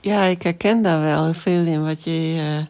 Ja, 0.00 0.22
ik 0.22 0.42
herken 0.42 0.82
daar 0.82 1.00
wel 1.00 1.34
veel 1.34 1.64
in 1.64 1.84
wat 1.84 2.04
je 2.04 2.34
uh, 2.36 2.66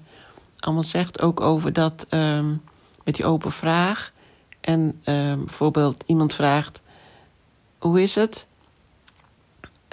allemaal 0.58 0.83
zegt. 0.83 1.21
Ook 1.21 1.41
over 1.41 1.73
dat 1.73 2.07
um, 2.10 2.62
met 3.04 3.15
die 3.15 3.25
open 3.25 3.52
vraag. 3.52 4.12
En 4.60 5.00
um, 5.04 5.44
bijvoorbeeld 5.44 6.04
iemand 6.06 6.34
vraagt: 6.34 6.83
Hoe 7.78 8.02
is 8.02 8.14
het? 8.14 8.46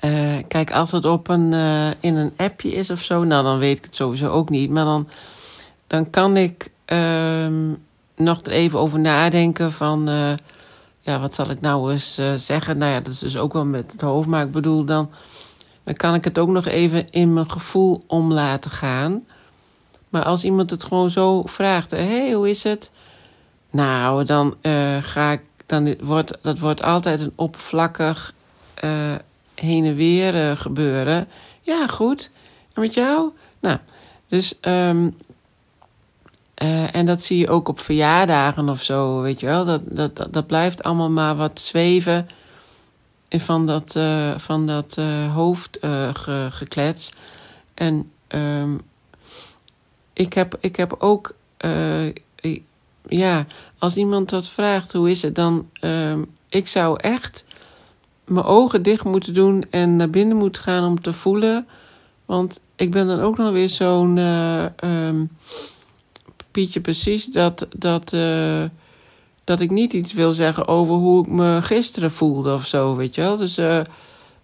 Uh, 0.06 0.38
kijk, 0.48 0.72
als 0.72 0.92
het 0.92 1.06
op 1.06 1.28
een, 1.28 1.52
uh, 1.52 1.90
in 2.00 2.16
een 2.16 2.34
appje 2.38 2.72
is 2.72 2.90
of 2.90 3.02
zo, 3.02 3.24
nou 3.24 3.44
dan 3.44 3.58
weet 3.58 3.78
ik 3.78 3.84
het 3.84 3.96
sowieso 3.96 4.30
ook 4.30 4.50
niet. 4.50 4.70
Maar 4.70 4.86
dan, 4.86 5.08
dan 5.88 6.10
kan 6.10 6.38
ik 6.38 6.72
um, 6.86 7.84
nog 8.16 8.42
er 8.42 8.52
even 8.52 8.80
over 8.80 9.00
nadenken 9.00 9.72
van, 9.72 10.06
ja, 11.00 11.20
wat 11.20 11.36
zal 11.36 11.50
ik 11.50 11.62
nou 11.62 11.92
eens 11.92 12.22
zeggen? 12.36 12.78
Nou 12.78 12.92
ja, 12.92 13.00
dat 13.00 13.14
is 13.14 13.20
dus 13.20 13.38
ook 13.38 13.54
wel 13.54 13.66
met 13.66 13.92
het 13.92 14.02
hoofd, 14.02 14.28
maar 14.28 14.46
ik 14.46 14.52
bedoel 14.52 14.86
dan, 14.86 15.10
dan 15.86 15.94
kan 15.96 16.14
ik 16.14 16.24
het 16.24 16.38
ook 16.38 16.50
nog 16.50 16.66
even 16.66 17.10
in 17.10 17.34
mijn 17.34 17.52
gevoel 17.52 18.04
om 18.08 18.34
laten 18.34 18.72
gaan. 18.72 19.26
Maar 20.10 20.24
als 20.24 20.44
iemand 20.44 20.70
het 20.70 20.84
gewoon 20.84 21.10
zo 21.10 21.44
vraagt, 21.46 21.92
hé, 21.92 21.98
hey, 21.98 22.32
hoe 22.32 22.50
is 22.50 22.64
het? 22.64 22.92
Nou, 23.70 24.24
dan 24.24 24.56
ga 25.02 25.32
ik, 25.32 25.42
dan 25.66 25.96
wordt, 26.02 26.38
dat 26.42 26.60
wordt 26.60 26.84
altijd 26.84 27.20
een 27.20 27.34
oppervlakkig 27.36 28.34
heen 29.56 29.86
en 29.86 29.96
weer 29.96 30.58
gebeuren. 30.58 31.28
Ja, 31.62 31.88
goed. 31.88 32.30
En 32.74 32.82
met 32.82 32.94
jou? 32.94 33.32
Nou, 33.60 33.78
dus. 34.28 34.54
Uh, 36.62 36.96
en 36.96 37.06
dat 37.06 37.22
zie 37.22 37.38
je 37.38 37.50
ook 37.50 37.68
op 37.68 37.80
verjaardagen 37.80 38.70
of 38.70 38.84
zo, 38.84 39.22
weet 39.22 39.40
je 39.40 39.46
wel. 39.46 39.66
Dat, 39.66 39.82
dat, 39.86 40.28
dat 40.32 40.48
blijft 40.48 40.84
allemaal 40.84 41.10
maar 41.10 41.36
wat 41.36 41.60
zweven 41.60 42.30
van 43.30 43.66
dat, 43.66 43.96
uh, 43.98 44.38
van 44.38 44.68
dat 44.68 44.96
hoofd 45.34 45.78
ge, 46.14 46.48
geklets. 46.52 47.12
En 47.74 48.12
um, 48.28 48.82
ik, 50.14 50.34
heb, 50.34 50.58
ik 50.60 50.76
heb 50.76 50.96
ook. 51.00 51.36
ja, 53.08 53.46
als 53.78 53.96
iemand 53.96 54.30
dat 54.30 54.50
vraagt, 54.50 54.94
hoe 54.94 55.10
is 55.12 55.22
het 55.22 55.36
dan? 55.36 55.70
Um, 55.82 56.26
ik 56.50 56.68
zou 56.68 57.00
echt 57.02 57.46
mijn 58.26 58.46
ogen 58.46 58.84
dicht 58.84 59.04
moeten 59.04 59.34
doen 59.34 59.66
en 59.70 59.96
naar 59.96 60.10
binnen 60.10 60.38
moeten 60.38 60.62
gaan 60.62 60.84
om 60.84 61.02
te 61.02 61.14
voelen. 61.14 61.68
Want 62.26 62.60
ik 62.76 62.92
ben 62.92 63.08
dan 63.08 63.20
ook 63.20 63.38
nog 63.38 63.52
weer 63.52 63.70
zo'n 63.70 64.18
uh, 64.18 64.66
um, 64.84 65.30
Pietje 66.52 66.82
precies 66.82 67.26
dat, 67.26 67.68
dat, 67.78 68.14
uh, 68.14 68.64
dat 69.46 69.60
ik 69.60 69.72
niet 69.72 69.94
iets 69.94 70.14
wil 70.14 70.34
zeggen 70.34 70.68
over 70.68 70.94
hoe 70.94 71.24
ik 71.24 71.32
me 71.32 71.62
gisteren 71.62 72.12
voelde 72.12 72.54
of 72.54 72.68
zo, 72.68 72.96
weet 72.96 73.16
je 73.16 73.22
wel. 73.22 73.38
Dus 73.38 73.58
uh, 73.58 73.82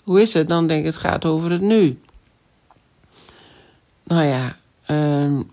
hoe 0.03 0.21
is 0.21 0.33
het? 0.33 0.47
Dan 0.47 0.67
denk 0.67 0.79
ik, 0.79 0.85
het 0.85 0.95
gaat 0.95 1.25
over 1.25 1.51
het 1.51 1.61
nu. 1.61 1.99
Nou 4.03 4.23
ja, 4.23 4.55
um, 4.87 5.51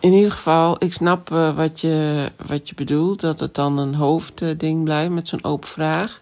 in 0.00 0.12
ieder 0.12 0.30
geval, 0.30 0.84
ik 0.84 0.92
snap 0.92 1.28
wat, 1.28 1.80
je, 1.80 2.30
wat 2.46 2.68
je 2.68 2.74
bedoelt. 2.74 3.20
Dat 3.20 3.40
het 3.40 3.54
dan 3.54 3.78
een 3.78 3.94
hoofdding 3.94 4.84
blijft 4.84 5.12
met 5.12 5.28
zo'n 5.28 5.44
open 5.44 5.68
vraag. 5.68 6.20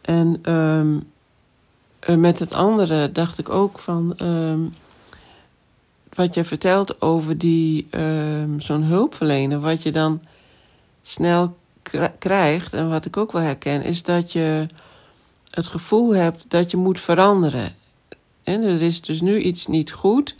En 0.00 0.52
um, 0.52 1.12
met 2.20 2.38
het 2.38 2.54
andere 2.54 3.12
dacht 3.12 3.38
ik 3.38 3.48
ook 3.48 3.78
van. 3.78 4.14
Um, 4.22 4.74
wat 6.14 6.34
je 6.34 6.44
vertelt 6.44 7.00
over 7.00 7.38
die 7.38 7.86
zo'n 8.58 8.82
hulpverlener, 8.82 9.60
wat 9.60 9.82
je 9.82 9.92
dan 9.92 10.20
snel 11.04 11.56
krijgt, 12.18 12.72
en 12.74 12.90
wat 12.90 13.04
ik 13.04 13.16
ook 13.16 13.32
wel 13.32 13.42
herken, 13.42 13.82
is 13.82 14.02
dat 14.02 14.32
je 14.32 14.66
het 15.50 15.66
gevoel 15.66 16.14
hebt 16.14 16.44
dat 16.48 16.70
je 16.70 16.76
moet 16.76 17.00
veranderen. 17.00 17.74
En 18.42 18.62
er 18.62 18.82
is 18.82 19.00
dus 19.00 19.20
nu 19.20 19.38
iets 19.38 19.66
niet 19.66 19.92
goed. 19.92 20.34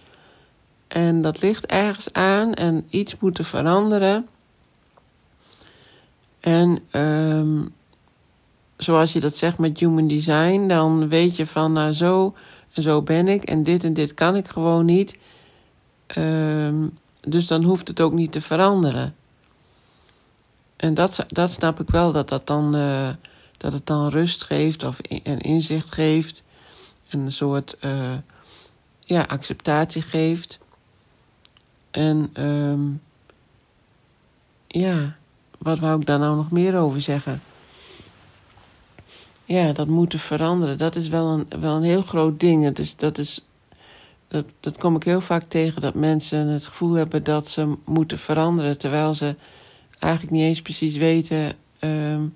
En 0.89 1.23
dat 1.23 1.43
ligt 1.43 1.67
ergens 1.67 2.13
aan 2.13 2.55
en 2.55 2.87
iets 2.91 3.17
moet 3.19 3.39
veranderen. 3.43 4.29
En 6.41 6.79
um, 6.93 7.75
zoals 8.77 9.13
je 9.13 9.21
dat 9.21 9.37
zegt 9.37 9.59
met 9.59 9.81
human 9.81 10.09
design, 10.09 10.67
dan 10.67 11.09
weet 11.09 11.37
je 11.37 11.47
van 11.47 11.73
nou 11.73 11.93
zo 11.93 12.35
en 12.73 12.83
zo 12.83 13.03
ben 13.03 13.29
ik 13.29 13.45
en 13.45 13.63
dit 13.63 13.85
en 13.85 13.93
dit 13.93 14.15
kan 14.15 14.37
ik 14.37 14.49
gewoon 14.49 14.85
niet. 14.85 15.17
Um, 16.17 16.99
dus 17.21 17.47
dan 17.47 17.63
hoeft 17.63 17.89
het 17.89 18.01
ook 18.01 18.13
niet 18.13 18.33
te 18.33 18.41
veranderen. 18.41 19.15
En 20.85 20.95
dat, 20.95 21.27
dat 21.29 21.51
snap 21.51 21.81
ik 21.81 21.91
wel, 21.91 22.13
dat, 22.13 22.29
dat, 22.29 22.47
dan, 22.47 22.77
uh, 22.77 23.09
dat 23.57 23.73
het 23.73 23.87
dan 23.87 24.09
rust 24.09 24.43
geeft 24.43 24.83
of 24.83 24.99
een 25.09 25.41
inzicht 25.41 25.93
geeft. 25.93 26.43
Een 27.09 27.33
soort 27.33 27.77
uh, 27.81 28.13
ja, 29.01 29.23
acceptatie 29.23 30.03
geeft. 30.03 30.59
En 31.91 32.43
um, 32.45 33.03
ja, 34.67 35.17
wat 35.59 35.79
wou 35.79 36.01
ik 36.01 36.07
daar 36.07 36.19
nou 36.19 36.37
nog 36.37 36.51
meer 36.51 36.77
over 36.77 37.01
zeggen? 37.01 37.43
ja, 39.45 39.73
dat 39.73 39.87
moeten 39.87 40.19
veranderen, 40.19 40.79
dat 40.79 40.97
is 40.97 41.09
wel 41.09 41.29
een, 41.29 41.61
wel 41.61 41.77
een 41.77 41.83
heel 41.83 42.03
groot 42.03 42.41
ding. 42.41 42.75
Dus 42.75 42.97
dat, 42.97 43.19
is, 43.19 43.45
dat, 44.29 44.45
dat 44.61 44.79
kom 44.79 44.97
ik 44.97 45.03
heel 45.03 45.21
vaak 45.21 45.45
tegen, 45.49 45.81
dat 45.81 45.95
mensen 45.95 46.49
het 46.49 46.67
gevoel 46.67 46.93
hebben 46.93 47.25
dat 47.25 47.49
ze 47.49 47.75
moeten 47.85 48.19
veranderen, 48.19 48.79
terwijl 48.79 49.15
ze 49.15 49.37
eigenlijk 50.05 50.33
niet 50.33 50.43
eens 50.43 50.63
precies 50.63 50.97
weten 50.97 51.53
um, 51.81 52.35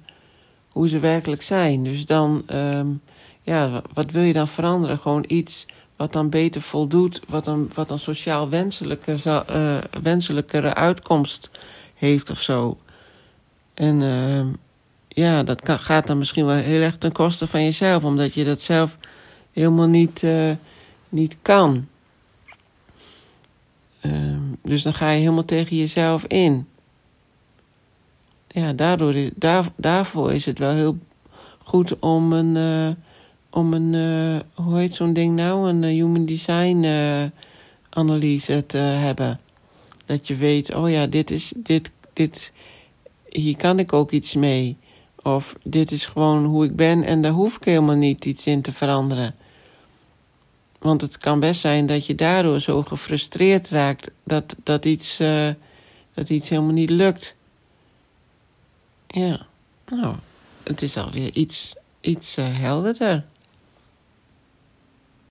hoe 0.69 0.89
ze 0.89 0.99
werkelijk 0.99 1.43
zijn. 1.43 1.85
Dus 1.85 2.05
dan, 2.05 2.43
um, 2.53 3.01
ja, 3.43 3.83
wat 3.93 4.11
wil 4.11 4.23
je 4.23 4.33
dan 4.33 4.49
veranderen? 4.49 4.99
Gewoon 4.99 5.25
iets 5.29 5.67
wat 5.97 6.13
dan 6.13 6.29
beter 6.29 6.61
voldoet, 6.61 7.21
wat 7.29 7.45
dan, 7.45 7.71
wat 7.75 7.89
dan 7.89 7.99
sociaal 7.99 8.49
wenselijker, 8.49 9.23
uh, 9.27 9.79
wenselijkere 10.03 10.75
uitkomst 10.75 11.51
heeft 11.95 12.31
of 12.31 12.41
zo. 12.41 12.79
En 13.75 14.01
uh, 14.01 14.47
ja, 15.09 15.43
dat 15.43 15.61
gaat 15.65 16.07
dan 16.07 16.19
misschien 16.19 16.47
wel 16.47 16.55
heel 16.55 16.81
erg 16.81 16.97
ten 16.97 17.13
koste 17.13 17.47
van 17.47 17.65
jezelf, 17.65 18.05
omdat 18.05 18.35
je 18.35 18.45
dat 18.45 18.61
zelf 18.61 18.97
helemaal 19.53 19.87
niet, 19.87 20.23
uh, 20.23 20.53
niet 21.09 21.37
kan. 21.43 21.87
Dus 24.63 24.83
dan 24.83 24.95
ga 24.95 25.11
je 25.11 25.21
helemaal 25.21 25.45
tegen 25.45 25.77
jezelf 25.77 26.25
in. 26.25 26.67
Ja, 28.49 28.73
daardoor 28.73 29.15
is, 29.15 29.31
daar, 29.35 29.73
daarvoor 29.77 30.33
is 30.33 30.45
het 30.45 30.59
wel 30.59 30.73
heel 30.73 30.99
goed 31.65 31.99
om 31.99 32.33
een, 32.33 32.57
uh, 32.57 32.95
om 33.51 33.75
een 33.75 34.43
hoe 34.55 34.79
heet 34.79 34.95
zo'n 34.95 35.13
ding 35.13 35.37
nou, 35.37 35.69
een 35.69 35.83
human 35.83 36.27
design 36.27 36.85
analyse 37.91 38.67
te 38.67 38.79
hebben. 38.79 39.41
Dat 40.07 40.29
je 40.29 40.35
weet, 40.35 40.75
oh 40.75 40.91
ja, 40.91 41.07
dit 41.07 41.31
is, 41.31 41.53
dit, 41.57 41.91
dit, 42.13 42.53
hier 43.29 43.57
kan 43.57 43.79
ik 43.79 43.93
ook 43.93 44.11
iets 44.11 44.35
mee. 44.35 44.77
Of 45.23 45.55
dit 45.63 45.93
is 45.93 46.07
gewoon 46.07 46.45
hoe 46.45 46.65
ik 46.65 46.77
ben 46.77 47.03
en 47.05 47.23
daar 47.23 47.33
hoef 47.33 47.57
ik 47.57 47.65
helemaal 47.65 47.97
niet 47.97 48.25
iets 48.25 48.47
in 48.47 48.63
te 48.63 48.73
veranderen. 48.73 49.35
Want 50.79 51.01
het 51.01 51.19
kan 51.19 51.41
best 51.41 51.61
zijn 51.61 51.87
dat 51.87 52.07
je 52.07 52.15
daardoor 52.15 52.61
zo 52.61 52.83
gefrustreerd 52.83 53.69
raakt 53.69 54.11
dat, 54.25 54.57
dat, 54.63 54.85
iets, 54.85 55.17
dat 56.15 56.29
iets 56.29 56.49
helemaal 56.49 56.73
niet 56.73 56.91
lukt. 56.91 57.37
Ja, 59.19 59.47
nou, 59.87 60.15
het 60.63 60.83
is 60.83 60.97
alweer 60.97 61.33
iets, 61.33 61.75
iets 62.01 62.39
uh, 62.39 62.59
helderder. 62.59 63.25